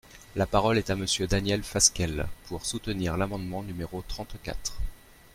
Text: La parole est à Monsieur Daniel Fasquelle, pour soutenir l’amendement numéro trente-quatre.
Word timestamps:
La 0.35 0.47
parole 0.47 0.79
est 0.79 0.89
à 0.89 0.95
Monsieur 0.95 1.27
Daniel 1.27 1.61
Fasquelle, 1.61 2.25
pour 2.47 2.65
soutenir 2.65 3.17
l’amendement 3.17 3.61
numéro 3.61 4.01
trente-quatre. 4.01 4.75